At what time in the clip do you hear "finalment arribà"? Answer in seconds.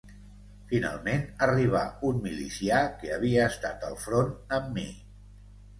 0.71-1.83